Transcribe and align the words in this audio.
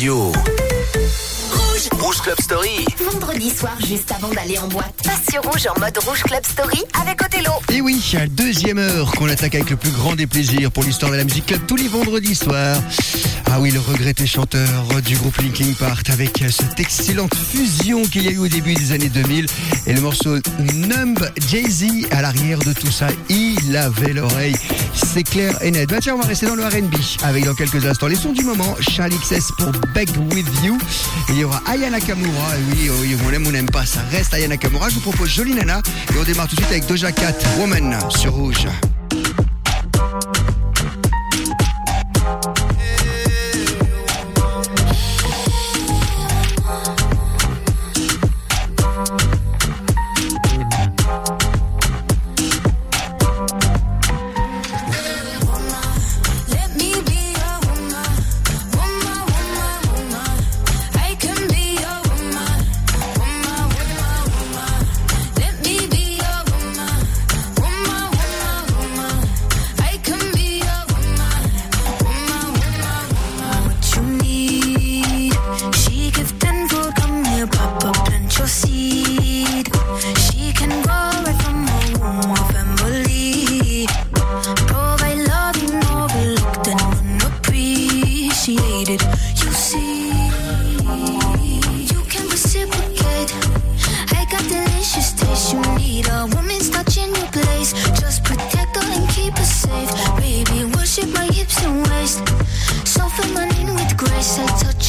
radio. 0.00 0.32
Rouge 2.00 2.20
Club 2.22 2.40
Story. 2.40 2.86
Vendredi 3.12 3.50
soir, 3.50 3.76
juste 3.86 4.10
avant 4.12 4.28
d'aller 4.28 4.58
en 4.58 4.66
boîte. 4.68 4.94
Passe 5.04 5.20
sur 5.30 5.42
Rouge 5.42 5.66
en 5.66 5.78
mode 5.78 5.98
Rouge 5.98 6.22
Club 6.22 6.44
Story 6.44 6.82
avec 7.00 7.22
Othello. 7.22 7.52
Et 7.70 7.82
oui, 7.82 8.02
deuxième 8.30 8.78
heure 8.78 9.12
qu'on 9.12 9.28
attaque 9.28 9.54
avec 9.54 9.68
le 9.68 9.76
plus 9.76 9.90
grand 9.90 10.14
des 10.14 10.26
plaisirs 10.26 10.72
pour 10.72 10.84
l'histoire 10.84 11.12
de 11.12 11.16
la 11.18 11.24
musique 11.24 11.46
club 11.46 11.60
tous 11.66 11.76
les 11.76 11.88
vendredis 11.88 12.34
soirs. 12.34 12.78
Ah 13.52 13.58
oui, 13.58 13.72
le 13.72 13.80
regretté 13.80 14.26
chanteur 14.26 14.86
du 15.04 15.16
groupe 15.16 15.36
Linkin 15.38 15.72
Park 15.76 16.08
avec 16.10 16.44
cette 16.50 16.78
excellente 16.78 17.34
fusion 17.34 18.02
qu'il 18.02 18.22
y 18.22 18.28
a 18.28 18.30
eu 18.30 18.38
au 18.38 18.46
début 18.46 18.74
des 18.74 18.92
années 18.92 19.08
2000 19.08 19.46
et 19.86 19.92
le 19.92 20.00
morceau 20.00 20.36
Numb 20.74 21.18
Jay-Z 21.48 22.06
à 22.12 22.22
l'arrière 22.22 22.60
de 22.60 22.72
tout 22.72 22.92
ça. 22.92 23.08
Il 23.28 23.76
avait 23.76 24.12
l'oreille, 24.12 24.54
c'est 24.94 25.24
clair 25.24 25.56
et 25.62 25.72
net. 25.72 25.88
Bah 25.88 25.96
tiens, 26.00 26.14
on 26.14 26.20
va 26.20 26.28
rester 26.28 26.46
dans 26.46 26.54
le 26.54 26.64
R&B 26.64 26.94
avec 27.24 27.44
dans 27.44 27.54
quelques 27.54 27.84
instants 27.84 28.06
les 28.06 28.14
sons 28.14 28.32
du 28.32 28.44
moment. 28.44 28.76
Charlie 28.80 29.18
XS 29.18 29.50
pour 29.58 29.72
Beg 29.94 30.10
With 30.32 30.46
You. 30.64 30.78
il 31.30 31.38
y 31.38 31.44
aura 31.44 31.60
Aya 31.66 31.90
Nakamura. 31.90 32.52
Oui, 32.70 32.88
oui, 33.00 33.16
on 33.26 33.32
aime 33.32 33.46
ou 33.46 33.48
on 33.48 33.52
n'aime 33.52 33.70
pas, 33.70 33.84
ça 33.84 34.00
reste 34.12 34.32
Aya 34.32 34.46
Nakamura. 34.46 34.90
Je 34.90 34.94
vous 34.94 35.00
propose 35.00 35.28
Jolie 35.28 35.54
Nana 35.54 35.82
et 36.14 36.18
on 36.18 36.22
démarre 36.22 36.46
tout 36.46 36.54
de 36.54 36.60
suite 36.60 36.70
avec 36.70 36.86
Doja 36.86 37.10
Cat, 37.10 37.34
Woman 37.58 37.98
sur 38.10 38.32
Rouge. 38.32 38.68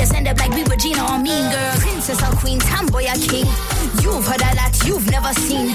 end 0.00 0.28
up 0.28 0.38
like 0.38 0.50
we 0.50 0.64
were 0.64 0.76
Gina 0.76 1.04
or 1.04 1.18
Mean 1.18 1.50
Girl. 1.50 1.74
Princess 1.80 2.22
or 2.22 2.34
Queen, 2.36 2.58
Tomboy 2.58 3.04
or 3.04 3.18
King. 3.28 3.46
You've 4.00 4.26
heard 4.26 4.42
a 4.42 4.54
lot 4.56 4.72
you've 4.86 5.10
never 5.10 5.32
seen. 5.34 5.68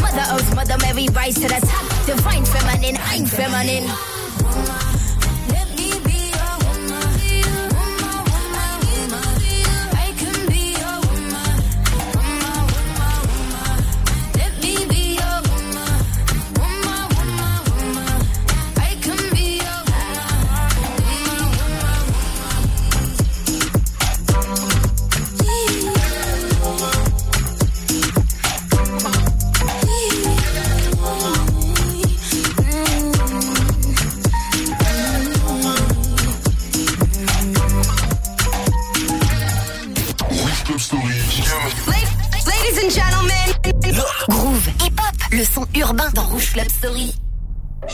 Mother 0.00 0.24
Earth, 0.32 0.54
Mother 0.54 0.76
Mary, 0.78 1.08
rise 1.12 1.34
to 1.34 1.48
the 1.48 1.60
top. 1.60 2.06
Divine 2.06 2.44
feminine, 2.44 2.96
I'm 3.00 3.26
feminine. 3.26 4.89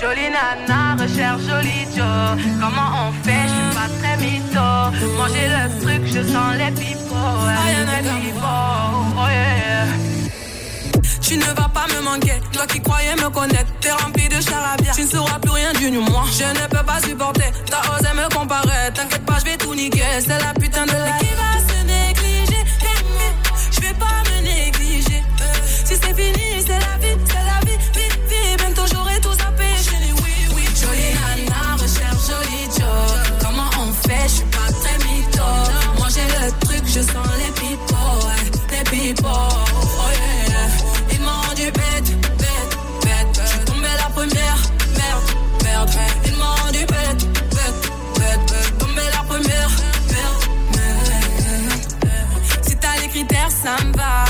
Jolie 0.06 0.30
nana, 0.30 0.94
recherche 1.02 1.42
jolie 1.48 1.84
Joe. 1.96 2.38
Comment 2.60 3.08
on 3.08 3.12
fait, 3.24 3.42
je 3.42 3.54
suis 3.56 3.74
pas 3.74 3.88
très 3.98 4.16
mytho. 4.18 4.68
Manger 5.18 5.48
le 5.48 5.80
truc, 5.80 6.02
je 6.06 6.22
sens 6.22 6.54
les 6.56 6.62
ah, 6.62 6.70
pipeaux. 6.70 7.42
Oh, 9.18 9.26
yeah. 9.28 9.86
Tu 11.20 11.36
ne 11.36 11.44
vas 11.44 11.68
pas 11.68 11.86
me 11.92 12.00
manquer, 12.04 12.40
toi 12.52 12.66
qui 12.68 12.80
croyais 12.80 13.16
me 13.16 13.28
connaître, 13.30 13.72
t'es 13.80 13.90
rempli 13.90 14.28
de 14.28 14.40
charabia, 14.40 14.92
tu 14.94 15.02
ne 15.02 15.08
sauras 15.08 15.40
plus 15.40 15.50
rien 15.50 15.72
du 15.72 15.90
moi. 15.90 16.22
Je 16.30 16.44
ne 16.44 16.68
peux 16.68 16.86
pas 16.86 17.00
supporter, 17.00 17.50
t'as 17.68 17.80
osé 17.96 18.14
me 18.14 18.32
comparer, 18.32 18.92
t'inquiète 18.94 19.26
pas, 19.26 19.40
je 19.40 19.44
vais 19.46 19.56
tout 19.56 19.74
niquer, 19.74 20.04
c'est 20.20 20.28
la 20.28 20.54
putain 20.54 20.86
de 20.86 20.92
la 20.92 21.18
Je 36.96 37.02
sens 37.02 37.28
les 37.36 37.52
people, 37.52 37.94
ouais, 38.24 38.50
les 38.70 38.84
people, 38.84 39.26
oh 39.28 40.08
yeah, 40.14 40.48
yeah. 40.48 41.12
Ils 41.12 41.20
m'ont 41.20 41.40
rendu 41.46 41.64
bête, 41.64 42.08
bête, 42.38 42.78
bête, 43.02 43.42
Je 43.44 43.48
suis 43.50 43.64
tombé 43.66 43.88
la 43.98 44.08
première, 44.14 44.56
merde, 44.96 45.24
merde, 45.62 45.90
Ils 46.24 46.32
m'ont 46.36 46.54
rendu 46.64 46.86
bête, 46.86 47.28
bête, 47.50 47.92
bête, 48.18 48.40
bête. 48.48 48.78
Tombé 48.78 49.02
la 49.12 49.22
première, 49.24 49.70
merde, 50.08 50.42
merde. 50.74 52.66
Si 52.66 52.76
t'as 52.76 52.96
les 53.02 53.08
critères, 53.08 53.50
ça 53.50 53.76
me 53.84 53.92
va. 53.94 54.24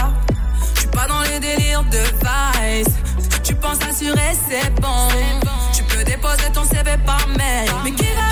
Je 0.75 0.81
suis 0.81 0.89
pas 0.89 1.07
dans 1.07 1.23
les 1.23 1.39
délires 1.39 1.85
de 1.85 1.99
vice. 1.99 2.95
Tu 3.45 3.55
penses 3.55 3.79
assurer, 3.89 4.33
c'est 4.49 4.75
bon. 4.81 5.07
Tu 5.73 5.85
peux 5.85 6.03
déposer 6.03 6.51
ton 6.53 6.65
CV 6.65 6.97
par 7.07 7.29
mail. 7.29 7.71
Mais 7.85 7.93
qui 7.93 8.07
va 8.07 8.26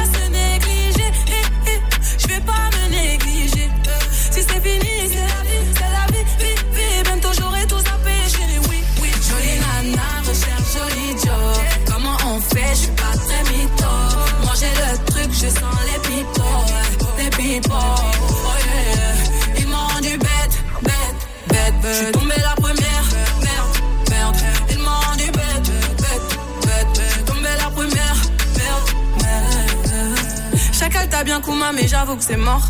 mais 31.72 31.86
j'avoue 31.88 32.16
que 32.16 32.24
c'est 32.24 32.36
mort. 32.36 32.66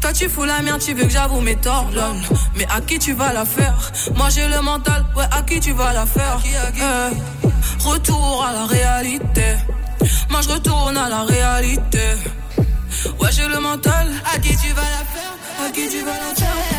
Toi 0.00 0.12
tu 0.12 0.28
fous 0.28 0.44
la 0.44 0.62
merde, 0.62 0.80
tu 0.80 0.94
veux 0.94 1.04
que 1.04 1.10
j'avoue 1.10 1.40
mes 1.40 1.56
torts. 1.56 1.90
Mais 2.56 2.66
à 2.74 2.80
qui 2.80 2.98
tu 2.98 3.12
vas 3.12 3.32
la 3.32 3.44
faire? 3.44 3.92
Moi 4.16 4.28
j'ai 4.30 4.46
le 4.48 4.60
mental, 4.60 5.04
ouais, 5.16 5.24
à 5.30 5.42
qui 5.42 5.60
tu 5.60 5.72
vas 5.72 5.92
la 5.92 6.06
faire? 6.06 6.40
Euh, 6.80 7.10
retour 7.84 8.44
à 8.48 8.52
la 8.52 8.66
réalité. 8.66 9.56
Moi 10.30 10.40
je 10.42 10.48
retourne 10.50 10.96
à 10.96 11.08
la 11.08 11.22
réalité. 11.24 12.06
Ouais, 13.20 13.30
j'ai 13.30 13.46
le 13.46 13.60
mental, 13.60 14.08
à 14.34 14.38
qui 14.38 14.56
tu 14.56 14.72
vas 14.72 14.82
la 14.82 15.04
faire? 15.14 15.66
À 15.66 15.70
qui 15.70 15.88
tu 15.88 16.04
vas 16.04 16.12
la 16.12 16.34
faire? 16.34 16.77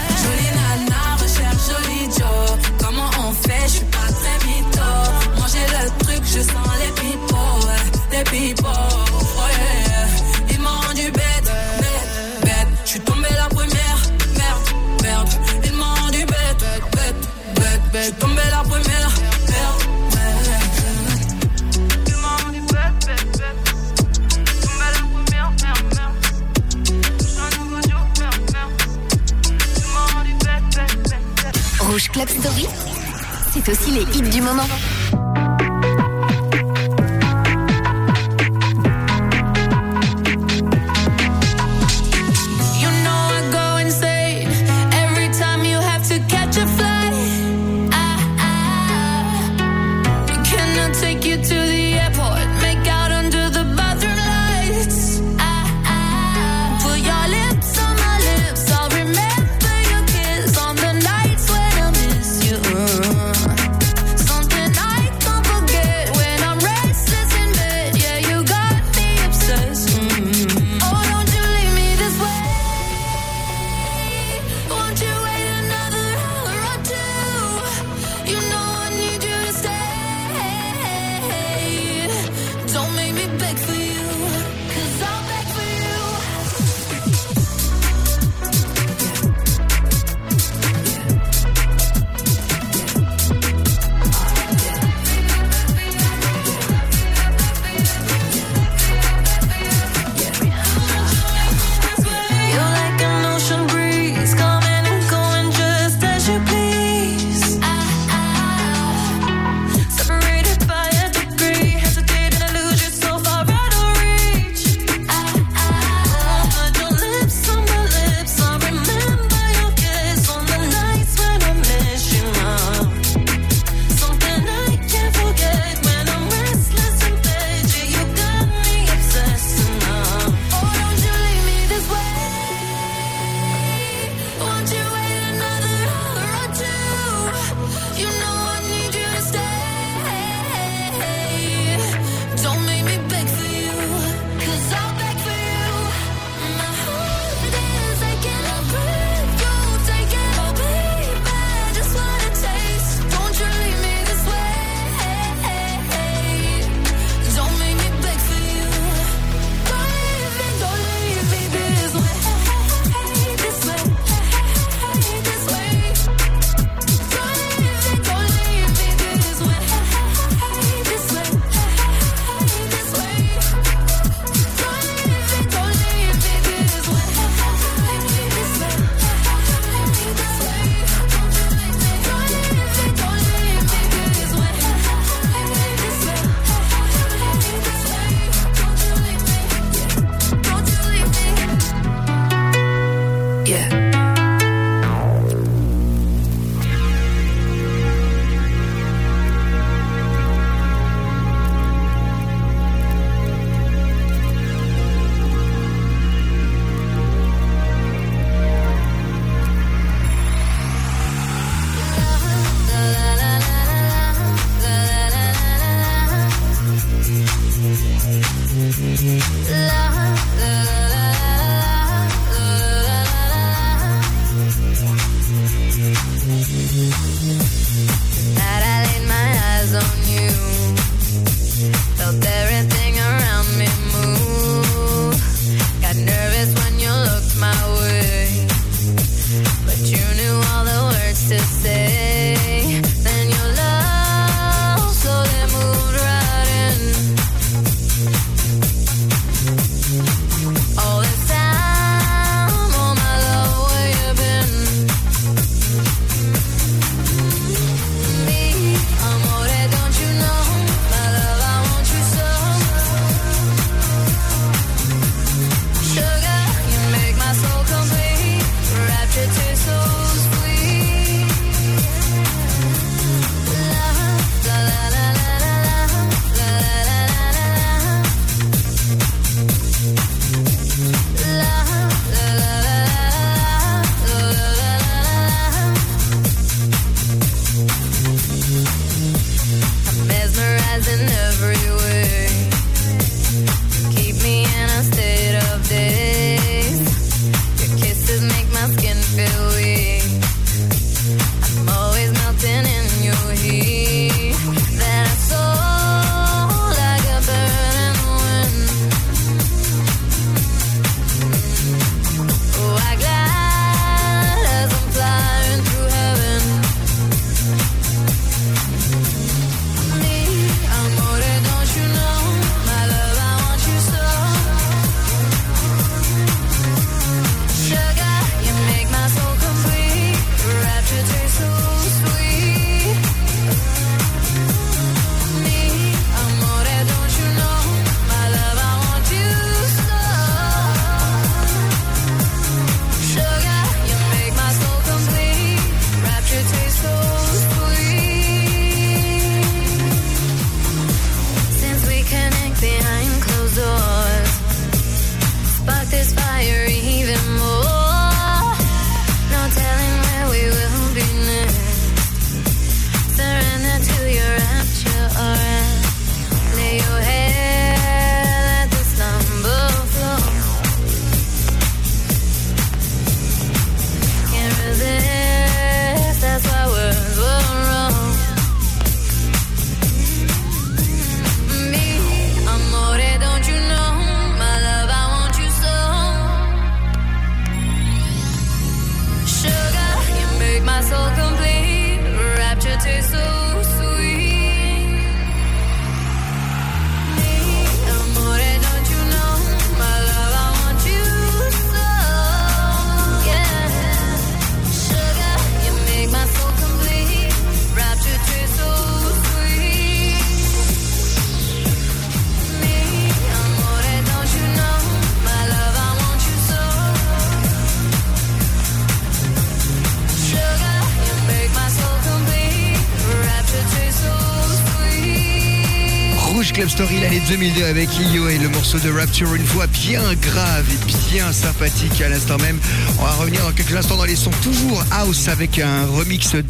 Avec 427.70 427.90
Io 428.00 428.28
et 428.30 428.40
le 428.40 428.50
morceau 428.50 428.80
de 428.80 428.90
Rapture, 428.90 429.36
une 429.36 429.44
voix 429.44 429.68
bien 429.68 430.02
grave 430.16 430.66
et 430.72 431.14
bien 431.14 431.32
sympathique 431.32 432.02
à 432.02 432.10
l'instant 432.10 432.38
même. 432.38 432.60
On 433.00 433.04
va 433.04 433.12
revenir 433.12 433.44
dans 433.44 433.52
quelques 433.52 433.76
instants 433.76 433.98
dans 433.98 434.06
les 434.06 434.16
sons 434.16 434.32
toujours 434.42 434.84
house 434.92 435.28
avec 435.28 435.60
un 435.60 435.86
remix 435.86 436.34
de 436.34 436.44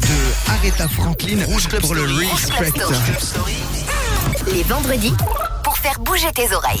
Aretha 0.48 0.88
Franklin 0.88 1.38
pour 1.80 1.94
le 1.94 2.02
Respect. 2.04 2.72
Les 4.52 4.62
vendredis 4.62 5.14
pour 5.62 5.76
faire 5.76 5.98
bouger 6.00 6.32
tes 6.34 6.54
oreilles. 6.54 6.80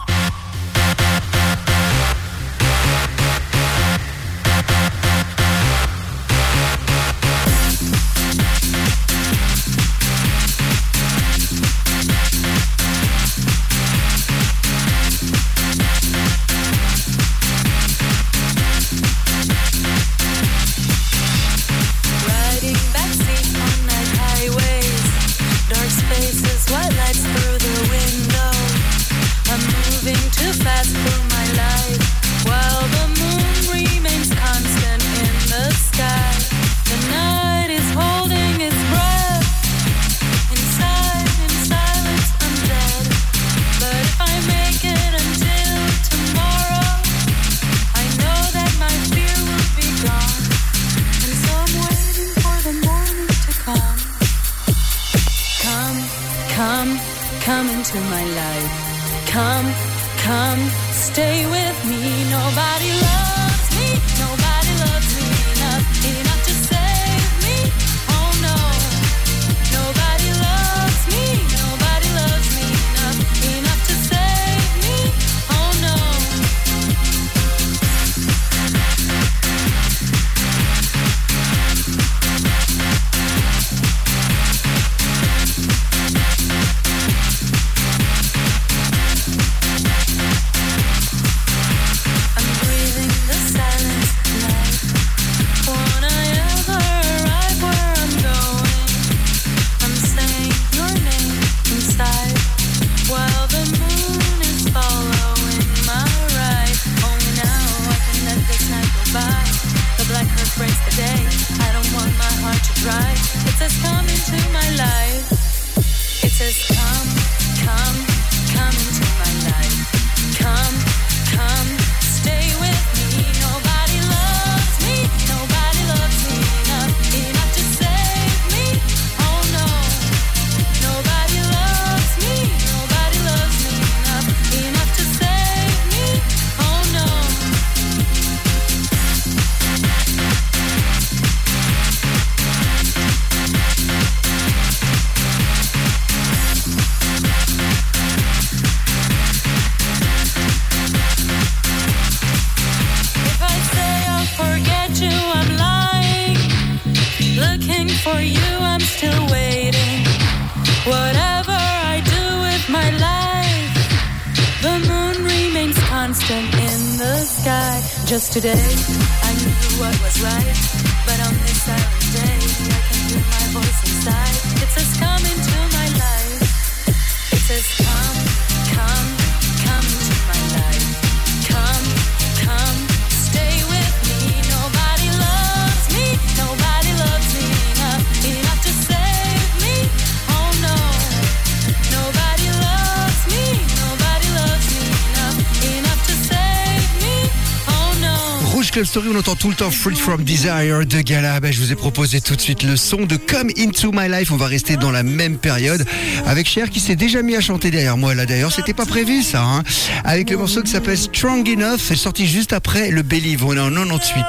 Story, 198.73 199.09
on 199.13 199.19
entend 199.19 199.35
tout 199.35 199.49
le 199.49 199.55
temps 199.55 199.69
Free 199.69 199.95
from 199.95 200.23
Desire 200.23 200.85
de 200.85 201.01
Gala. 201.01 201.41
Ben, 201.41 201.51
je 201.51 201.59
vous 201.59 201.73
ai 201.73 201.75
proposé 201.75 202.21
tout 202.21 202.37
de 202.37 202.41
suite 202.41 202.63
le 202.63 202.77
son 202.77 203.05
de 203.05 203.17
Come 203.17 203.49
Into 203.57 203.91
My 203.91 204.07
Life. 204.07 204.31
On 204.31 204.37
va 204.37 204.47
rester 204.47 204.77
dans 204.77 204.91
la 204.91 205.03
même 205.03 205.37
période 205.37 205.85
avec 206.25 206.47
Cher 206.47 206.69
qui 206.69 206.79
s'est 206.79 206.95
déjà 206.95 207.21
mis 207.21 207.35
à 207.35 207.41
chanter 207.41 207.69
derrière 207.69 207.97
moi. 207.97 208.15
Là 208.15 208.25
d'ailleurs, 208.25 208.51
c'était 208.53 208.73
pas 208.73 208.85
prévu 208.85 209.23
ça. 209.23 209.43
Hein. 209.43 209.63
Avec 210.05 210.29
le 210.29 210.37
morceau 210.37 210.61
qui 210.63 210.71
s'appelle 210.71 210.97
Strong 210.97 211.47
Enough, 211.49 211.79
elle 211.89 212.23
est 212.23 212.25
juste 212.25 212.53
après 212.53 212.91
le 212.91 213.01
Believe. 213.01 213.43
On 213.43 213.55
est 213.55 213.59
en 213.59 213.69
98. 213.69 214.23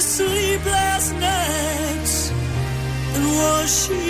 Sleep 0.00 0.64
last 0.64 1.14
was 3.40 3.86
she 3.86 4.09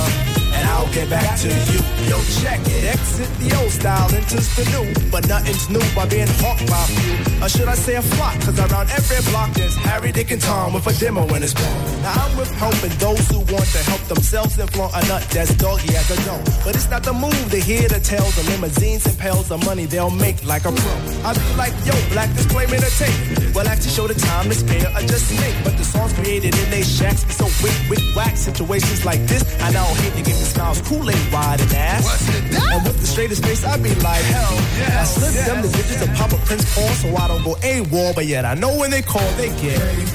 I'll 0.81 0.91
get 0.91 1.11
back 1.11 1.37
to 1.41 1.47
you. 1.47 1.79
Yo, 2.09 2.17
check 2.41 2.59
it. 2.65 2.89
Exit 2.89 3.29
the 3.37 3.55
old 3.61 3.69
style, 3.69 4.09
enters 4.15 4.49
the 4.57 4.65
new, 4.73 4.89
but 5.11 5.27
nothing's 5.27 5.69
new 5.69 5.85
by 5.93 6.07
being 6.09 6.27
hawked 6.41 6.65
by 6.65 6.81
a 6.81 6.87
few. 6.97 7.45
Or 7.45 7.49
should 7.49 7.67
I 7.67 7.75
say 7.75 7.95
a 7.97 8.01
flock? 8.01 8.33
Cause 8.41 8.57
around 8.57 8.89
every 8.89 9.21
block 9.29 9.53
there's 9.53 9.75
Harry, 9.75 10.11
Dick, 10.11 10.31
and 10.31 10.41
Tom 10.41 10.73
with 10.73 10.87
a 10.87 10.93
demo 10.99 11.21
in 11.35 11.43
his 11.43 11.53
palm. 11.53 12.01
Now 12.01 12.25
I'm 12.25 12.35
with 12.35 12.49
helping 12.57 12.97
those 12.97 13.27
who 13.29 13.39
want 13.53 13.69
to 13.77 13.81
help 13.85 14.01
themselves 14.09 14.57
and 14.57 14.69
flaunt 14.73 14.93
a 14.95 15.07
nut 15.07 15.21
that's 15.29 15.53
doggy 15.53 15.95
as 15.95 16.09
a 16.09 16.17
don't. 16.25 16.43
But 16.65 16.73
it's 16.73 16.89
not 16.89 17.03
the 17.03 17.13
move 17.13 17.51
to 17.51 17.59
hear 17.59 17.87
the 17.87 17.99
tales 17.99 18.35
of 18.39 18.49
limousines 18.49 19.05
and 19.05 19.15
pails 19.19 19.51
of 19.51 19.63
money 19.63 19.85
they'll 19.85 20.09
make 20.09 20.43
like 20.43 20.65
a 20.65 20.71
pro. 20.71 20.93
I 21.21 21.33
be 21.37 21.45
like, 21.61 21.73
yo, 21.85 21.93
black 22.09 22.33
display 22.33 22.65
me 22.65 22.77
the 22.77 22.89
tape. 22.97 23.40
Well, 23.53 23.67
actually 23.67 23.91
show 23.91 24.07
the 24.07 24.15
time 24.15 24.47
to 24.47 24.55
spare 24.55 24.87
or 24.95 25.01
just 25.01 25.27
make. 25.39 25.55
But 25.63 25.77
the 25.77 25.83
songs 25.83 26.13
created 26.13 26.55
in 26.57 26.69
they 26.69 26.83
shacks 26.83 27.23
be 27.23 27.33
so 27.33 27.45
wick, 27.61 27.75
wick, 27.89 27.99
whack. 28.15 28.37
Situations 28.37 29.03
like 29.05 29.19
this, 29.27 29.43
I 29.61 29.71
now 29.71 29.85
hate 30.01 30.13
to 30.13 30.23
give 30.23 30.39
me 30.39 30.45
smiles, 30.47 30.81
Kool-Aid 30.81 31.33
wide 31.33 31.59
and 31.59 31.73
ass. 31.73 32.05
And 32.47 32.83
with 32.85 32.99
the 32.99 33.07
straightest 33.07 33.43
face, 33.43 33.63
I 33.65 33.77
be 33.77 33.93
like, 33.95 34.23
hell 34.23 34.55
yeah. 34.79 35.01
I 35.01 35.03
slip 35.03 35.33
them 35.45 35.61
the 35.61 35.67
digits 35.67 36.01
of 36.01 36.09
Papa 36.15 36.37
Prince 36.45 36.63
Paul 36.73 36.87
so 36.95 37.15
I 37.15 37.27
don't 37.27 37.43
go 37.43 37.55
AWOL, 37.55 38.15
but 38.15 38.25
yet 38.25 38.45
I 38.45 38.53
know 38.53 38.77
when 38.77 38.89
they 38.89 39.01
call, 39.01 39.29
they 39.35 39.49
get. 39.59 39.77
Hey, 39.77 40.05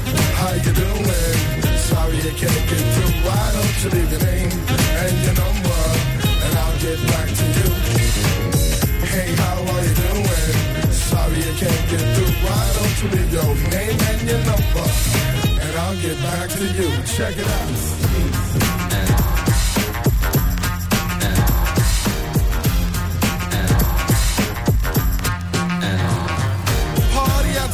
how 0.41 0.53
you 0.55 0.73
doing? 0.73 1.05
Sorry 1.77 2.17
I 2.17 2.33
can't 2.41 2.65
get 2.71 2.83
through. 2.95 3.13
Why 3.21 3.53
don't 3.53 3.77
you 3.85 3.91
leave 3.91 4.11
your 4.11 4.23
name 4.25 4.51
and 4.51 5.17
your 5.25 5.37
number, 5.37 5.81
and 6.41 6.53
I'll 6.57 6.79
get 6.81 6.99
back 7.13 7.29
to 7.29 7.45
you. 7.59 7.69
Hey, 9.07 9.35
how 9.37 9.61
are 9.61 9.85
you 9.85 9.95
doing? 9.95 10.16
Sorry 11.11 11.39
I 11.39 11.55
can't 11.63 11.85
get 11.91 12.03
through. 12.15 12.33
Why 12.45 12.63
don't 12.77 12.97
you 13.03 13.09
leave 13.15 13.33
your 13.33 13.55
name 13.71 14.01
and 14.11 14.21
your 14.29 14.43
number, 14.51 14.87
and 15.63 15.73
I'll 15.79 15.99
get 16.03 16.17
back 16.23 16.49
to 16.51 16.65
you. 16.79 16.91
Check 17.05 17.37
it 17.39 17.47
out. 17.47 18.07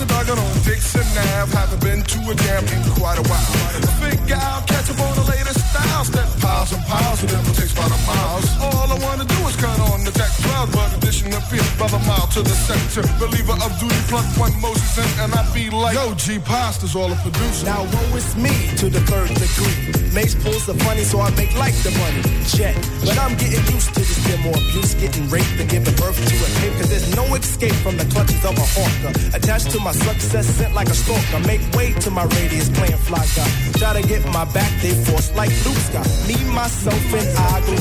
Dark 0.08 0.28
on 0.30 0.36
Dixon 0.64 1.06
Ave. 1.16 1.52
Haven't 1.56 1.80
been 1.80 2.02
to 2.02 2.18
a 2.30 2.34
jam 2.34 2.64
in 2.74 2.82
quite 2.98 3.18
a 3.18 3.22
while. 3.30 3.52
I 3.76 3.90
figure 4.02 4.36
I'll 4.36 4.62
catch 4.62 4.90
up 4.90 4.98
on 5.00 5.14
the 5.14 5.22
latest 5.30 5.61
styles. 5.72 6.08
That 6.10 6.28
piles 6.40 6.72
and 6.72 6.84
piles, 6.84 7.18
it 7.24 7.32
never 7.32 7.52
takes 7.56 7.74
by 7.74 7.88
the 7.88 8.00
miles. 8.04 8.46
All 8.60 8.88
I 8.92 8.98
wanna 9.00 9.24
do 9.24 9.40
is 9.48 9.56
cut 9.56 9.78
on 9.90 10.04
the 10.04 10.12
deck 10.12 10.32
12, 10.42 10.72
but 10.72 10.88
addition 10.96 11.32
appears 11.32 11.70
by 11.80 11.88
the 11.88 12.00
mile 12.08 12.28
to 12.36 12.42
the 12.42 12.56
sector. 12.68 13.02
Believer 13.18 13.56
of 13.64 13.70
duty, 13.80 14.00
plug 14.12 14.26
one 14.36 14.54
Moses 14.60 14.98
in, 14.98 15.10
and 15.22 15.32
I 15.34 15.42
be 15.54 15.70
like, 15.70 15.94
Yo, 15.96 16.14
G 16.14 16.38
Pasta's 16.38 16.94
all 16.94 17.10
a 17.10 17.16
producer. 17.24 17.66
Now 17.66 17.82
woe 17.84 18.16
is 18.16 18.36
me 18.36 18.54
to 18.76 18.86
the 18.88 19.00
third 19.10 19.28
degree. 19.28 20.02
Mace 20.12 20.34
pulls 20.34 20.66
the 20.66 20.74
funny, 20.84 21.04
so 21.04 21.20
I 21.20 21.30
make 21.40 21.56
like 21.56 21.74
the 21.82 21.92
money. 21.96 22.20
Check. 22.44 22.76
But 23.00 23.16
I'm 23.18 23.34
getting 23.40 23.64
used 23.72 23.94
to 23.96 24.00
this 24.00 24.20
bit 24.26 24.40
more 24.44 24.52
abuse, 24.52 24.94
getting 24.94 25.28
raped 25.30 25.56
and 25.58 25.68
giving 25.70 25.96
birth 25.96 26.20
to 26.20 26.36
a 26.36 26.48
tape. 26.60 26.74
Cause 26.76 26.90
there's 26.92 27.16
no 27.16 27.24
escape 27.34 27.76
from 27.84 27.96
the 27.96 28.04
clutches 28.12 28.44
of 28.44 28.52
a 28.58 28.66
hawker. 28.76 29.12
Attached 29.32 29.70
to 29.72 29.80
my 29.80 29.92
success, 29.92 30.46
sent 30.46 30.74
like 30.74 30.88
a 30.88 30.94
stalker. 30.94 31.40
Make 31.46 31.62
way 31.72 31.92
to 32.04 32.10
my 32.10 32.24
radius, 32.36 32.68
playing 32.68 33.00
fly 33.08 33.24
guy. 33.36 33.48
Try 33.80 34.00
to 34.00 34.06
get 34.06 34.22
my 34.26 34.44
back, 34.52 34.70
they 34.82 34.92
force 35.08 35.32
like 35.34 35.50
Luke 35.72 35.80
Scott. 35.88 36.08
Me, 36.28 36.36
myself, 36.52 37.00
and 37.16 37.28
I 37.32 37.60
go 37.64 37.74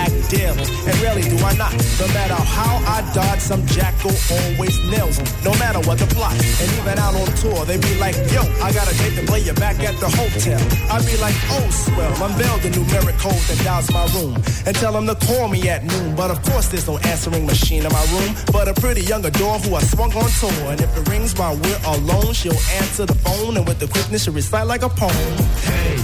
act 0.00 0.16
daily. 0.30 0.64
And 0.88 0.94
rarely 1.04 1.22
do 1.28 1.36
I 1.44 1.52
not. 1.56 1.72
No 2.00 2.06
matter 2.16 2.34
how 2.34 2.80
I 2.88 3.04
dodge, 3.12 3.40
some 3.40 3.64
jackal 3.66 4.12
always 4.32 4.76
nails 4.88 5.20
me. 5.20 5.28
No 5.44 5.52
matter 5.60 5.80
what 5.84 5.98
the 5.98 6.06
plot. 6.14 6.32
And 6.32 6.68
even 6.80 6.98
out 6.98 7.14
on 7.14 7.28
tour, 7.36 7.64
they 7.64 7.76
be 7.76 7.94
like, 8.00 8.16
yo, 8.32 8.42
I 8.64 8.72
got 8.72 8.90
a 8.90 8.96
date 8.96 9.16
to 9.20 9.26
play 9.26 9.40
you 9.40 9.52
back 9.54 9.76
at 9.80 9.96
the 10.00 10.08
hotel. 10.08 10.60
I 10.88 11.04
be 11.04 11.16
like, 11.20 11.36
oh, 11.52 11.68
swell, 11.70 12.14
unveil 12.24 12.56
the 12.64 12.70
numeric 12.72 13.18
code 13.20 13.44
that 13.48 13.60
dials 13.64 13.92
my 13.92 14.06
room. 14.16 14.34
And 14.66 14.74
tell 14.76 14.92
them 14.92 15.06
to 15.06 15.14
call 15.26 15.48
me 15.48 15.68
at 15.68 15.84
noon. 15.84 16.16
But 16.16 16.30
of 16.30 16.42
course, 16.42 16.68
there's 16.68 16.86
no 16.86 16.98
answering 16.98 17.46
machine 17.46 17.84
in 17.84 17.92
my 17.92 18.04
room. 18.12 18.34
But 18.52 18.68
a 18.68 18.74
pretty 18.74 19.02
young 19.02 19.24
adore 19.24 19.58
who 19.58 19.74
I 19.74 19.82
swung 19.82 20.12
on 20.14 20.30
tour. 20.40 20.72
And 20.72 20.80
if 20.80 20.96
it 20.96 21.08
rings 21.08 21.36
while 21.36 21.56
we're 21.56 21.82
alone, 21.84 22.32
she'll 22.32 22.62
answer 22.80 23.04
the 23.04 23.14
phone. 23.14 23.56
And 23.56 23.66
with 23.68 23.80
the 23.80 23.88
quickness, 23.88 24.24
she'll 24.24 24.32
recite 24.32 24.66
like 24.66 24.82
a 24.82 24.88
poem. 24.88 25.12
Hey, 25.68 25.96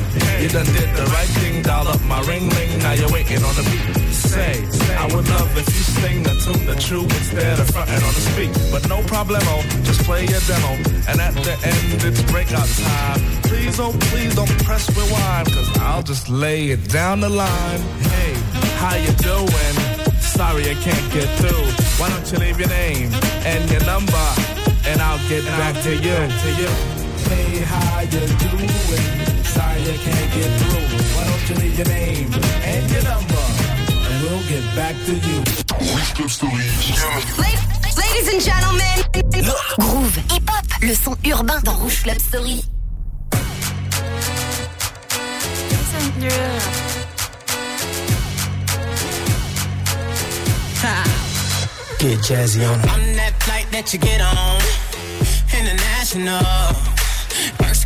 you 0.43 0.49
done 0.49 0.67
did 0.67 0.91
the 0.97 1.05
right 1.15 1.20
thing, 1.27 1.63
dial 1.63 1.89
up 1.89 2.03
my 2.05 2.21
ring 2.23 2.49
ring. 2.49 2.79
Now 2.79 2.93
you're 2.93 3.13
waiting 3.13 3.43
on 3.43 3.55
the 3.55 3.65
beat. 3.71 4.13
Say, 4.13 4.65
I 4.97 5.05
would 5.15 5.29
love 5.29 5.57
if 5.57 5.67
you 5.67 5.85
sing 6.01 6.23
the 6.23 6.35
tune 6.45 6.67
the 6.67 6.77
true 6.81 7.05
instead 7.05 7.59
of 7.59 7.69
fronting 7.71 8.03
on 8.09 8.15
the 8.19 8.25
speak. 8.33 8.53
But 8.71 8.89
no 8.89 8.99
problemo, 9.03 9.55
just 9.85 10.03
play 10.05 10.27
your 10.27 10.41
demo. 10.47 10.73
And 11.09 11.21
at 11.21 11.35
the 11.35 11.53
end, 11.53 12.05
it's 12.05 12.23
breakout 12.31 12.69
time. 12.69 13.21
Please, 13.43 13.79
oh, 13.81 13.93
please 14.11 14.35
don't 14.35 14.57
press 14.65 14.89
rewind, 14.97 15.47
cause 15.53 15.79
I'll 15.79 16.03
just 16.03 16.29
lay 16.29 16.71
it 16.71 16.89
down 16.89 17.21
the 17.21 17.31
line. 17.31 17.81
Hey, 18.13 18.33
how 18.81 18.97
you 18.97 19.13
doing? 19.21 19.77
Sorry 20.21 20.71
I 20.71 20.75
can't 20.75 21.13
get 21.13 21.29
through. 21.39 21.65
Why 21.99 22.09
don't 22.09 22.31
you 22.33 22.39
leave 22.39 22.59
your 22.59 22.69
name 22.69 23.11
and 23.45 23.71
your 23.71 23.85
number, 23.85 24.27
and 24.87 25.01
I'll 25.03 25.29
get 25.29 25.45
back 25.45 25.75
to 25.83 25.93
you. 25.95 26.19
To 26.43 26.51
you. 26.63 27.00
Hey, 27.31 27.63
how 27.63 28.01
you 28.01 28.27
doing? 28.43 28.69
Sorry 29.45 29.83
I 29.83 29.97
can't 30.03 30.31
get 30.35 30.51
through. 30.59 30.87
Why 31.15 31.23
don't 31.29 31.45
you 31.49 31.55
leave 31.63 31.77
your 31.79 31.87
name 31.87 32.31
and 32.65 32.91
your 32.91 33.05
number, 33.05 33.45
and 34.09 34.17
we'll 34.23 34.43
get 34.49 34.65
back 34.75 34.97
to 35.07 35.15
you. 35.15 35.39
Ladies 37.97 38.29
and 38.35 38.43
gentlemen, 38.43 38.99
Groove, 39.79 40.17
hip-hop, 40.29 40.65
le 40.83 40.95
son 40.95 41.17
urbain 41.25 41.61
dans 41.63 41.75
Rouge 41.75 42.03
Club 42.03 42.19
Story. 42.19 42.65
Get 51.99 52.19
jazzy 52.23 52.65
on. 52.67 52.81
I'm 52.89 53.15
that 53.17 53.35
flight 53.43 53.71
that 53.71 53.93
you 53.93 53.99
get 54.01 54.21
on. 54.21 54.61
International. 55.53 56.90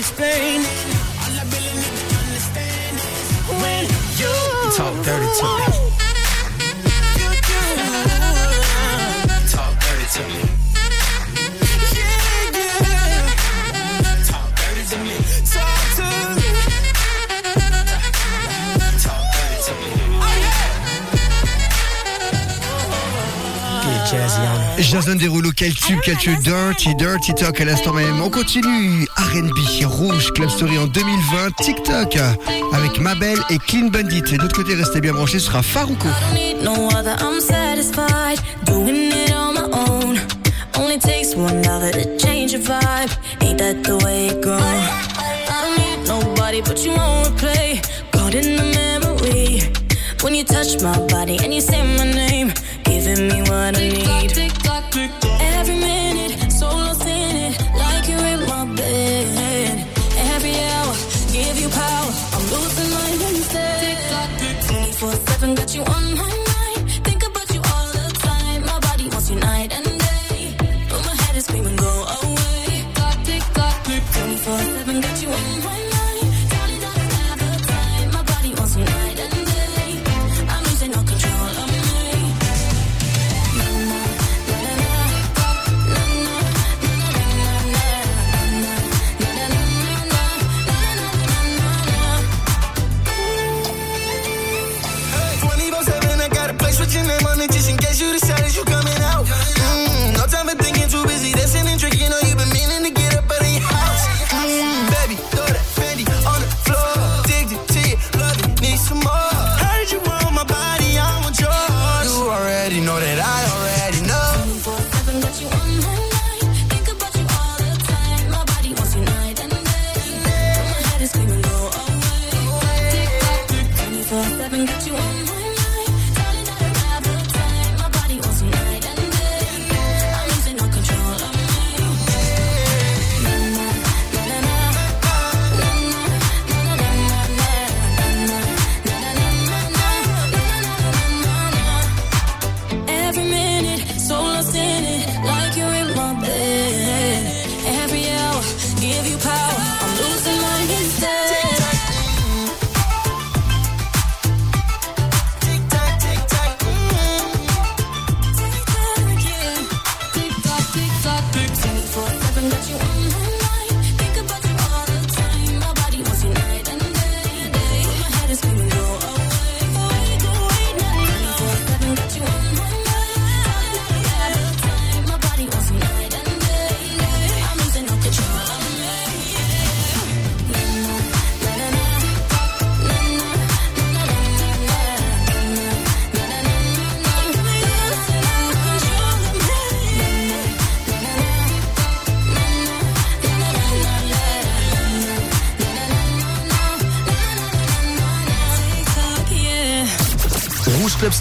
explain. 0.00 0.60
All 1.20 1.34
I 1.36 1.44
really 1.52 1.74
need 1.76 1.96
to 2.08 2.16
understand 2.24 2.96
is 2.96 3.28
when 3.60 3.84
you 4.16 4.32
talk 4.74 4.94
dirty 5.04 5.28
to 5.40 5.44
me. 5.44 5.69
Jason 24.90 25.14
Derulo, 25.14 25.52
quel 25.54 25.72
tube, 25.72 26.00
quel 26.02 26.16
tube, 26.16 26.40
Dirty, 26.42 26.96
Dirty 26.96 27.32
Talk 27.32 27.60
à 27.60 27.64
l'instant 27.64 27.92
même. 27.92 28.20
On 28.20 28.28
continue, 28.28 29.06
R&B, 29.16 29.84
Rouge, 29.84 30.32
Club 30.32 30.50
Story 30.50 30.78
en 30.78 30.88
2020, 30.88 31.50
TikTok, 31.62 32.18
avec 32.72 32.98
Mabel 32.98 33.38
et 33.50 33.58
Clean 33.58 33.86
Bandit. 33.86 34.24
Et 34.32 34.36
de 34.36 34.52
côté, 34.52 34.74
restez 34.74 35.00
bien 35.00 35.12
branchés, 35.12 35.38
ce 35.38 35.46
sera 35.46 35.62
Farouko. 35.62 36.08
When 50.22 50.34
you 50.34 50.44
touch 50.44 50.82
my 50.82 50.98
body 51.06 51.38
and 51.42 51.54
you 51.54 51.62
say 51.62 51.82
my 51.96 52.04
name, 52.04 52.52
giving 52.84 53.28
me 53.28 53.40
what 53.48 53.78
I 53.78 53.88
need. 53.88 54.49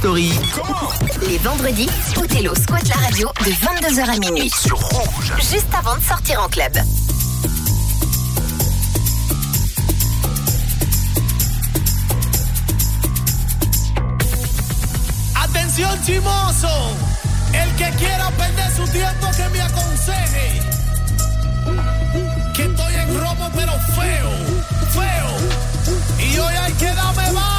Les 0.02 1.38
vendredis, 1.40 1.90
Othello 2.16 2.54
squatte 2.56 2.88
la 2.88 2.96
radio 2.96 3.30
de 3.44 3.52
22h 3.52 4.10
à 4.10 4.18
minuit. 4.18 4.50
Sur 4.50 4.80
Rouge. 4.80 5.34
Juste 5.40 5.68
avant 5.78 5.98
de 5.98 6.02
sortir 6.02 6.40
en 6.42 6.48
club. 6.48 6.72
Atención 15.36 15.90
chimoso. 16.06 16.70
El 17.52 17.70
que 17.76 17.92
quiera 17.98 18.32
perder 18.32 18.72
su 18.74 18.88
tiempo 18.94 19.28
que 19.36 19.50
me 19.50 19.62
aconseje. 19.62 20.62
Que 22.54 22.64
estoy 22.64 22.96
en 22.96 23.20
romo 23.20 23.50
pero 23.54 23.74
feo, 23.96 24.32
feo. 24.94 26.26
Y 26.26 26.40
hoy 26.40 26.54
hay 26.56 26.74
que 26.74 26.86
darme 26.86 27.32
más. 27.34 27.59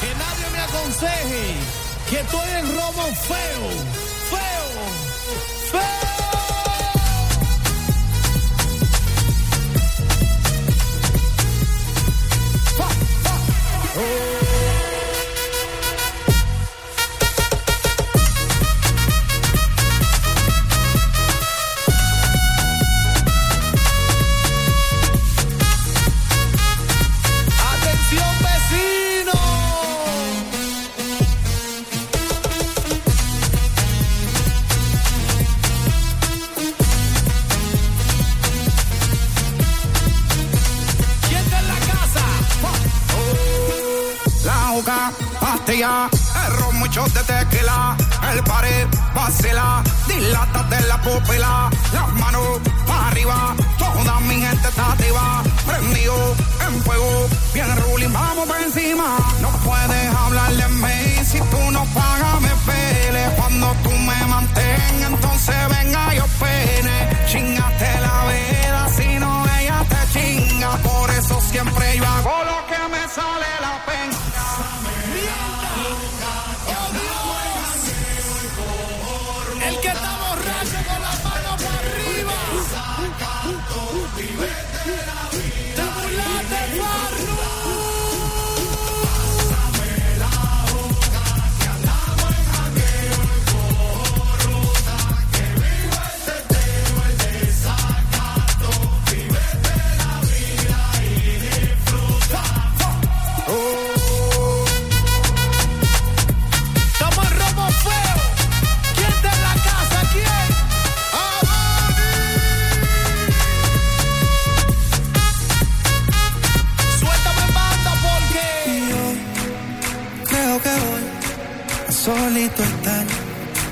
Que 0.00 0.14
nadie 0.14 0.50
me 0.52 0.58
aconseje 0.60 1.54
que 2.10 2.20
estoy 2.20 2.50
en 2.50 2.76
romo 2.76 3.02
feo, 3.14 3.68
feo, 4.30 4.68
feo. 5.72 6.17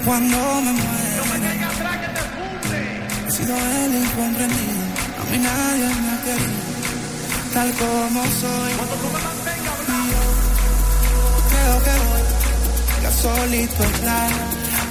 Cuando 0.07 0.39
me 0.63 0.73
muera. 0.73 1.23
He 3.27 3.31
sido 3.33 3.57
el 3.57 3.95
incomprendido, 4.03 4.85
a 5.21 5.25
mí 5.31 5.39
nadie 5.39 5.87
me 6.03 6.11
ha 6.13 6.19
querido, 6.27 6.63
tal 7.53 7.71
como 7.73 8.23
soy. 8.41 8.73
Y 8.73 9.99
yo 10.13 10.25
creo 11.51 11.77
que 11.87 11.95
voy 12.07 12.25
a 13.05 13.11
solito 13.11 13.83
estar 13.83 14.31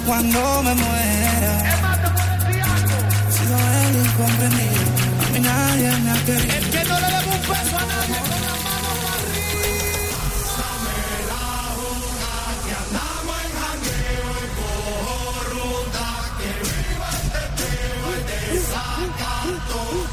cuando 0.06 0.64
me 0.64 0.74
muera. 0.76 1.54
He 3.28 3.32
sido 3.38 3.56
el 3.88 3.96
incomprendido, 4.06 4.86
a 5.24 5.30
mí 5.32 5.40
nadie 5.40 5.90
me 6.04 6.12
ha 6.12 6.26
querido. 6.26 6.56
el 6.58 6.70
que 6.72 6.84
no 6.84 7.00
le 7.00 7.08
debe 7.08 7.30
un 7.36 7.42
peso 7.42 7.78
a 7.78 7.86
nadie 7.86 8.65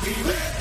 Hermoso. 0.05 0.52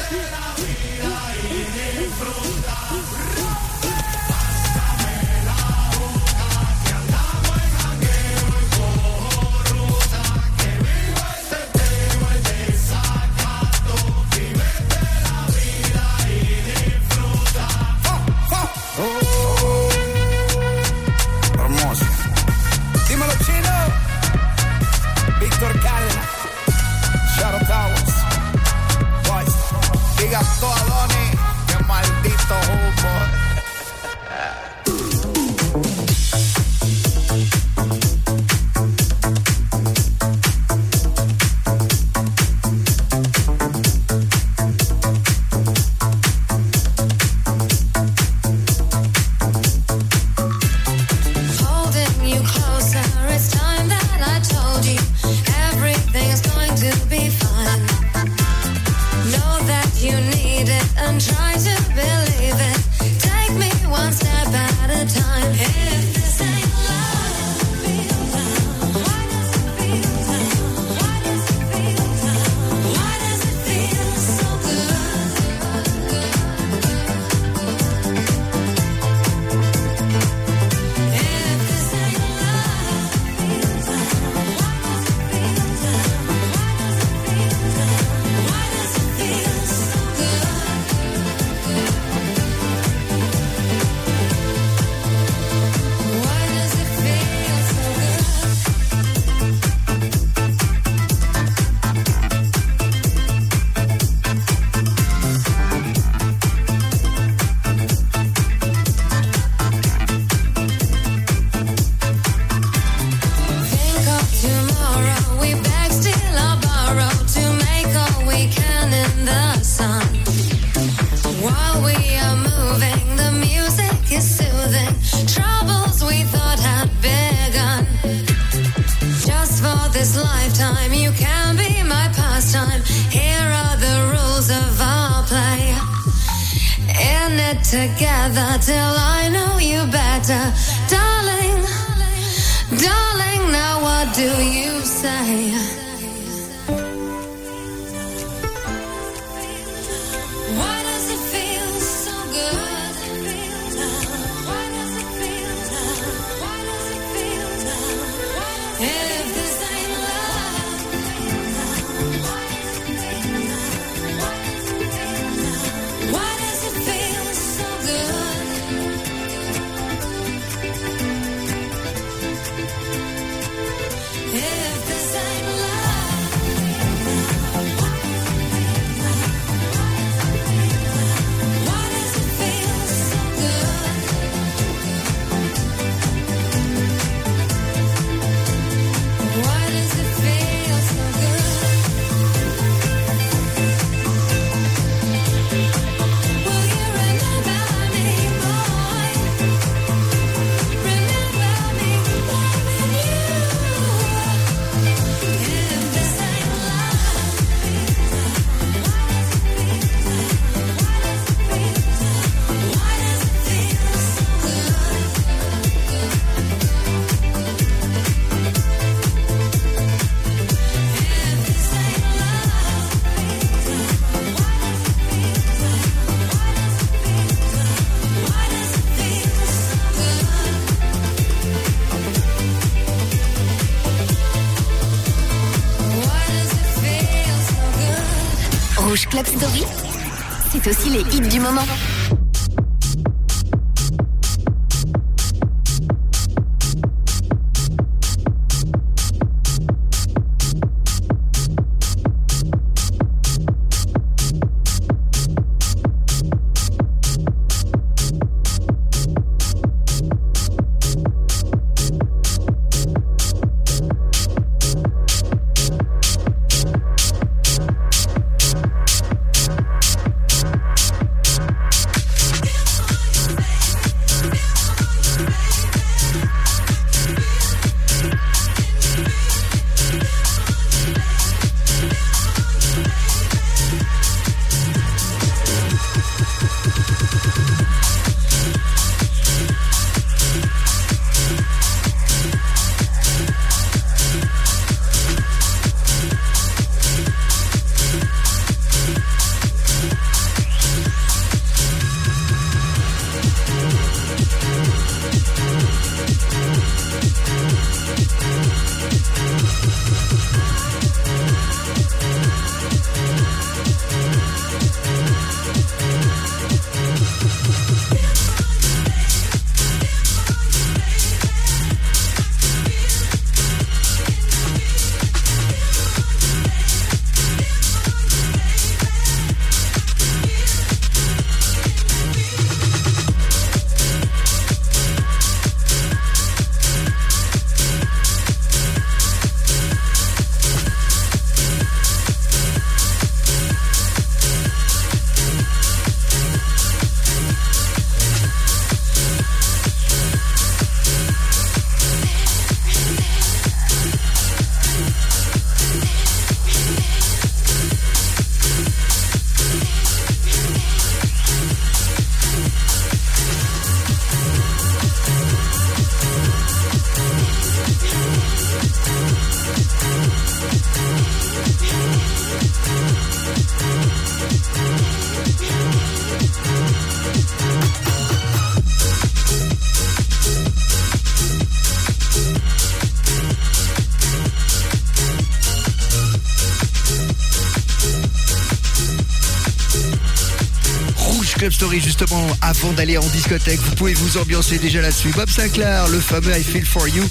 Story 391.71 391.85
justement 391.85 392.27
avant 392.41 392.73
d'aller 392.73 392.97
en 392.97 393.07
discothèque. 393.07 393.61
Vous 393.61 393.75
pouvez 393.75 393.93
vous 393.93 394.17
ambiancer 394.17 394.57
déjà 394.57 394.81
là-dessus. 394.81 395.13
Bob 395.15 395.29
Sinclair, 395.29 395.87
le 395.87 396.01
fameux 396.01 396.37
I 396.37 396.43
Feel 396.43 396.65
For 396.65 396.85
You, 396.89 397.07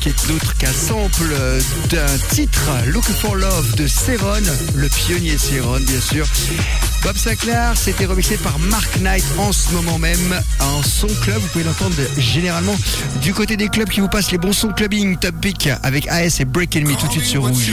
qui 0.00 0.10
est 0.10 0.28
d'autre 0.28 0.56
qu'un 0.56 0.72
sample 0.72 1.32
euh, 1.32 1.60
d'un 1.90 2.18
titre 2.30 2.70
Look 2.86 3.02
for 3.02 3.34
Love 3.34 3.74
de 3.74 3.88
Céron, 3.88 4.40
le 4.76 4.88
pionnier 4.88 5.36
Céron 5.36 5.80
bien 5.80 6.00
sûr. 6.00 6.26
Bob 7.02 7.16
Sinclair, 7.16 7.72
c'était 7.76 8.06
remixé 8.06 8.36
par 8.36 8.56
Mark 8.60 9.00
Knight 9.00 9.24
en 9.36 9.50
ce 9.52 9.72
moment 9.72 9.98
même 9.98 10.40
en 10.60 10.82
son 10.84 11.08
club. 11.22 11.40
Vous 11.40 11.48
pouvez 11.48 11.64
l'entendre 11.64 11.96
généralement 12.16 12.76
du 13.20 13.34
côté 13.34 13.56
des 13.56 13.68
clubs 13.68 13.88
qui 13.88 13.98
vous 13.98 14.08
passent 14.08 14.30
les 14.30 14.38
bons 14.38 14.52
sons 14.52 14.72
clubbing 14.72 15.16
top 15.16 15.34
pick 15.40 15.68
avec 15.82 16.06
AS 16.06 16.38
et 16.38 16.44
Breaking 16.44 16.82
Me 16.82 16.94
tout 16.94 17.08
de 17.08 17.12
suite 17.12 17.24
sur 17.24 17.42
Rouge. 17.42 17.72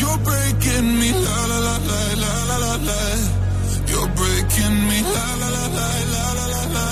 You're 0.00 0.18
breaking 0.18 0.98
me 0.98 1.10
la 1.12 1.38
la 1.50 1.58
la 1.66 1.76
la 1.90 2.00
la 2.22 2.32
la 2.50 2.56
la 2.64 2.74
la. 2.88 3.00
You're 3.90 4.10
breaking 4.20 4.76
me 4.88 4.98
la 5.14 5.26
la 5.40 5.48
la 5.56 5.64
la 5.78 5.88
la 6.14 6.24
la 6.38 6.46
la 6.54 6.62
la. 6.76 6.86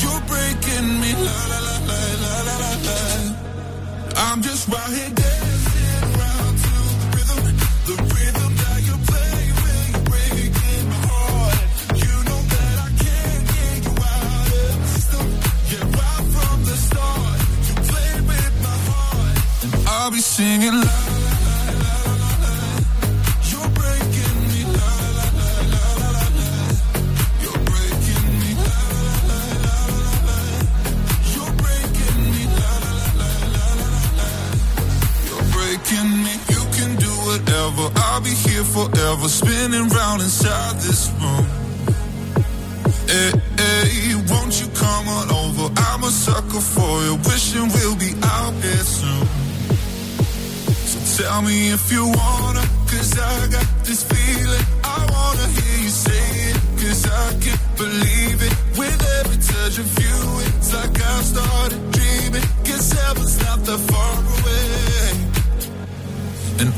You're 0.00 0.22
breaking 0.30 0.88
me 1.00 1.10
la 1.26 1.38
la 1.50 1.58
la 1.66 1.76
la 1.90 2.00
la 2.22 2.34
la 2.48 2.56
la 2.62 2.72
la. 2.86 2.98
I'm 4.16 4.42
just 4.42 4.68
right 4.68 4.92
here 4.96 5.10
dancing 5.10 6.02
around 6.06 6.54
to 6.64 6.74
the 7.00 7.06
rhythm, 7.14 7.40
the 7.88 7.96
rhythm 8.14 8.52
that 8.62 8.80
you 8.88 8.96
play 9.10 9.36
when 9.62 9.84
you're 9.92 10.06
breaking 10.12 10.84
my 10.92 11.00
heart. 11.10 11.58
You 12.04 12.14
know 12.28 12.40
that 12.54 12.76
I 12.86 12.88
can't 13.02 13.44
get 13.54 13.76
you 13.86 13.94
out 14.14 14.48
of 14.62 14.74
system. 14.94 15.26
Yeah, 15.70 15.98
right 15.98 16.24
from 16.34 16.58
the 16.68 16.76
start, 16.86 17.38
you 17.66 17.74
played 17.90 18.22
with 18.30 18.54
my 18.66 18.76
heart, 18.88 19.36
I'll 19.88 20.10
be 20.12 20.20
singing 20.20 20.78
la 20.86 21.23
whatever. 37.64 37.92
I'll 37.96 38.20
be 38.20 38.30
here 38.30 38.64
forever, 38.64 39.28
spinning 39.28 39.88
round 39.88 40.22
inside 40.22 40.76
this 40.76 41.10
room. 41.20 41.46
Hey, 43.06 43.32
hey, 43.58 44.14
won't 44.28 44.60
you 44.60 44.68
come 44.74 45.08
on 45.08 45.30
over? 45.30 45.72
I'm 45.76 46.04
a 46.04 46.10
sucker 46.10 46.60
for 46.60 47.02
you, 47.04 47.16
wishing 47.24 47.68
we'll 47.68 47.96
be 47.96 48.12
out 48.22 48.52
there 48.60 48.84
soon. 48.84 49.26
So 50.90 51.22
tell 51.22 51.42
me 51.42 51.70
if 51.70 51.92
you 51.92 52.06
wanna, 52.06 52.64
cause 52.88 53.18
I 53.18 53.48
got 53.50 53.66
this 53.84 54.02
feeling. 54.04 54.83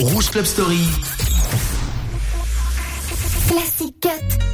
Rouge 0.00 0.30
Club 0.30 0.44
Story. 0.44 0.88
Classique 3.48 4.45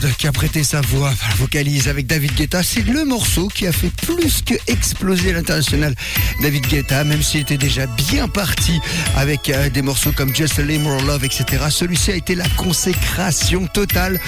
Qui 0.00 0.26
a 0.26 0.32
prêté 0.32 0.64
sa 0.64 0.80
voix, 0.80 1.10
enfin, 1.10 1.34
vocalise 1.36 1.88
avec 1.88 2.06
David 2.06 2.34
Guetta. 2.34 2.62
C'est 2.62 2.82
le 2.82 3.04
morceau 3.04 3.48
qui 3.48 3.66
a 3.66 3.72
fait 3.72 3.90
plus 3.90 4.40
que 4.42 4.54
exploser 4.66 5.32
l'international 5.32 5.94
David 6.42 6.66
Guetta, 6.68 7.04
même 7.04 7.22
s'il 7.22 7.42
était 7.42 7.58
déjà 7.58 7.86
bien 7.86 8.26
parti 8.26 8.80
avec 9.16 9.50
euh, 9.50 9.68
des 9.68 9.82
morceaux 9.82 10.12
comme 10.12 10.34
Just 10.34 10.58
a 10.58 10.62
Little 10.62 10.84
More 10.84 11.02
Love, 11.02 11.24
etc. 11.24 11.64
Celui-ci 11.68 12.12
a 12.12 12.14
été 12.14 12.34
la 12.34 12.48
consécration 12.56 13.66
totale 13.66 14.18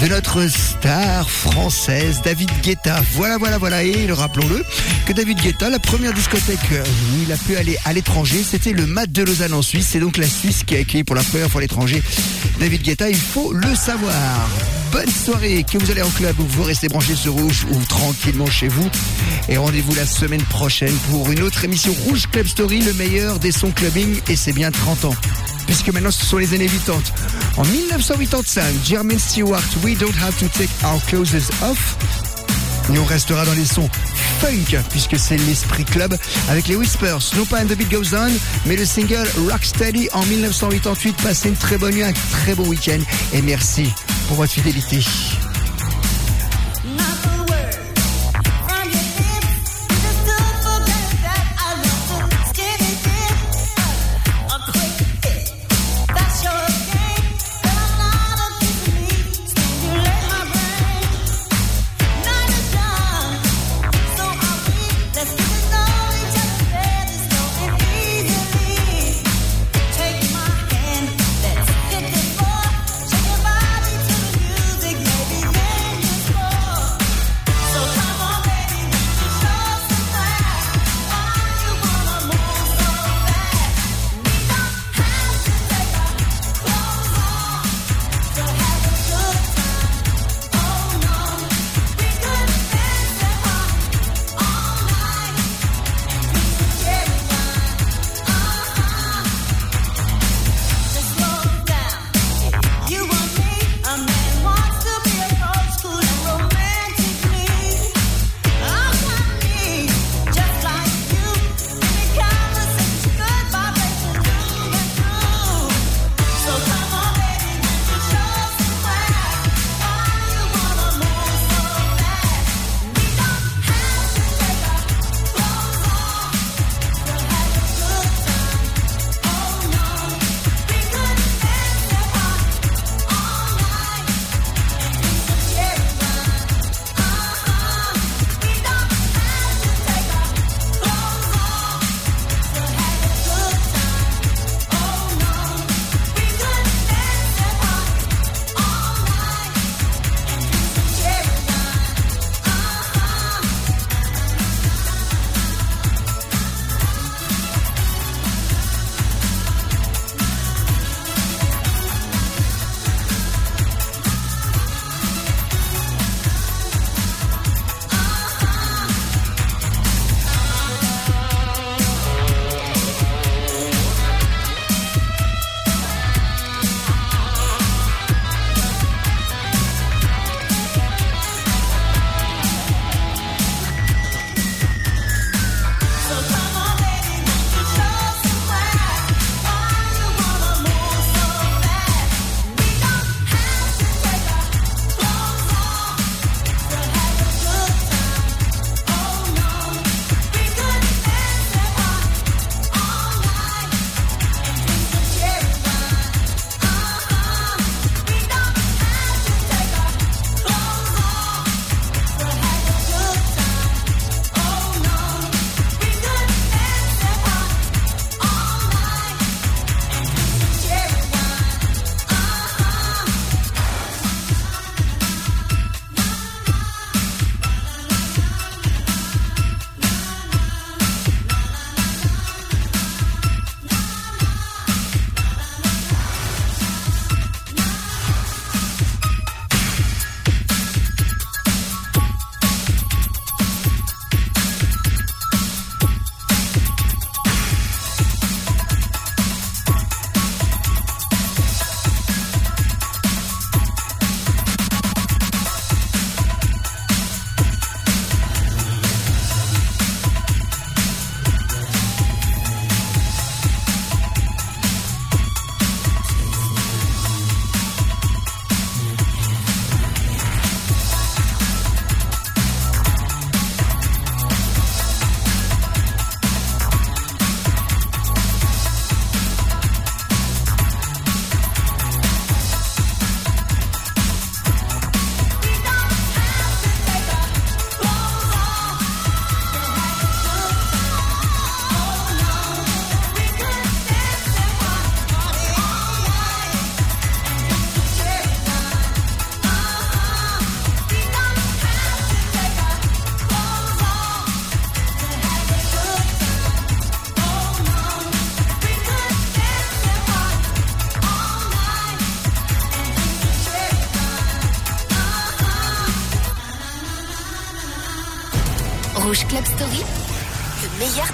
de 0.00 0.06
notre 0.06 0.46
star 0.48 1.28
française, 1.28 2.22
David 2.24 2.50
Guetta. 2.62 3.02
Voilà, 3.12 3.36
voilà, 3.36 3.58
voilà. 3.58 3.82
Et 3.82 4.10
rappelons-le 4.10 4.64
que 5.06 5.12
David 5.12 5.38
Guetta, 5.40 5.68
la 5.68 5.78
première 5.78 6.14
discothèque 6.14 6.58
euh, 6.72 6.82
où 6.82 7.22
il 7.26 7.32
a 7.32 7.36
pu 7.36 7.56
aller 7.56 7.76
à 7.84 7.92
l'étranger, 7.92 8.42
c'était 8.42 8.72
le 8.72 8.86
Mat 8.86 9.10
de 9.10 9.22
Lausanne 9.22 9.52
en 9.52 9.62
Suisse. 9.62 9.88
C'est 9.90 10.00
donc 10.00 10.16
la 10.16 10.28
Suisse 10.28 10.64
qui 10.64 10.76
a 10.76 10.80
accueilli 10.80 11.04
pour 11.04 11.16
la 11.16 11.22
première 11.22 11.50
fois 11.50 11.60
l'étranger 11.60 12.02
David 12.58 12.82
Guetta. 12.82 13.10
Il 13.10 13.16
faut 13.16 13.52
le 13.52 13.74
savoir. 13.74 14.48
Bonne 14.92 15.10
soirée, 15.10 15.64
que 15.64 15.78
vous 15.78 15.90
allez 15.90 16.02
en 16.02 16.10
club 16.10 16.38
ou 16.40 16.44
vous 16.44 16.62
restez 16.64 16.88
branchés 16.88 17.14
sur 17.14 17.32
Rouge 17.34 17.64
ou 17.70 17.76
tranquillement 17.84 18.46
chez 18.46 18.66
vous. 18.66 18.88
Et 19.48 19.56
rendez-vous 19.56 19.94
la 19.94 20.06
semaine 20.06 20.42
prochaine 20.42 20.94
pour 21.10 21.30
une 21.30 21.42
autre 21.42 21.64
émission 21.64 21.94
Rouge 22.06 22.26
Club 22.30 22.46
Story, 22.46 22.80
le 22.80 22.92
meilleur 22.94 23.38
des 23.38 23.52
sons 23.52 23.70
clubbing 23.70 24.20
et 24.28 24.36
c'est 24.36 24.52
bien 24.52 24.70
30 24.72 25.04
ans. 25.04 25.14
Puisque 25.66 25.88
maintenant 25.90 26.10
ce 26.10 26.24
sont 26.24 26.38
les 26.38 26.54
années 26.54 26.66
80. 26.66 27.02
En 27.56 27.64
1985, 27.64 28.64
Jermaine 28.84 29.18
Stewart, 29.18 29.62
We 29.84 29.96
Don't 29.96 30.14
Have 30.22 30.36
to 30.38 30.46
Take 30.48 30.70
Our 30.84 31.00
Clothes 31.06 31.50
Off. 31.62 31.96
Et 32.92 32.98
on 32.98 33.04
restera 33.04 33.44
dans 33.44 33.54
les 33.54 33.66
sons 33.66 33.88
funk, 34.40 34.82
puisque 34.90 35.18
c'est 35.18 35.36
l'esprit 35.36 35.84
club, 35.84 36.16
avec 36.48 36.66
les 36.66 36.74
Whispers, 36.74 37.20
non 37.36 37.44
pas 37.44 37.62
And 37.62 37.66
the 37.66 37.76
Beat 37.76 37.90
Goes 37.90 38.14
On, 38.14 38.32
mais 38.66 38.76
le 38.76 38.84
single 38.84 39.28
Rocksteady 39.50 40.08
en 40.12 40.24
1988. 40.26 41.16
Passez 41.22 41.48
une 41.50 41.56
très 41.56 41.78
bonne 41.78 41.94
nuit, 41.94 42.02
un 42.02 42.12
très 42.12 42.54
beau 42.54 42.64
week-end, 42.64 42.98
et 43.32 43.42
merci 43.42 43.92
pour 44.30 44.36
votre 44.36 44.52
fidélité. 44.52 45.49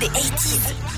the 0.00 0.08
80s. 0.08 0.95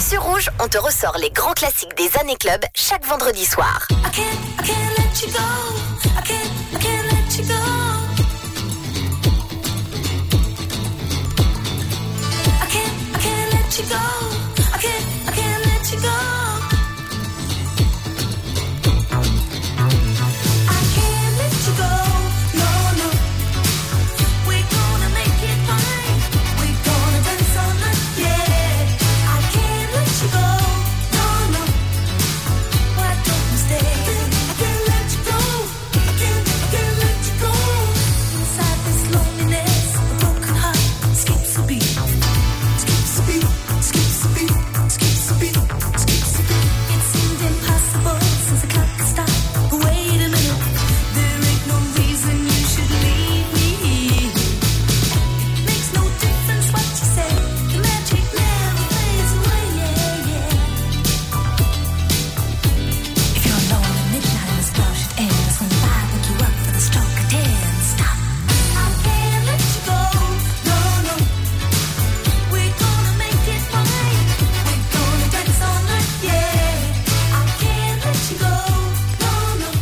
Sur 0.00 0.22
Rouge, 0.22 0.48
on 0.58 0.68
te 0.68 0.78
ressort 0.78 1.18
les 1.20 1.28
grands 1.28 1.52
classiques 1.52 1.94
des 1.98 2.08
années 2.18 2.36
club 2.36 2.62
chaque 2.74 3.04
vendredi 3.04 3.44
soir. 3.44 3.86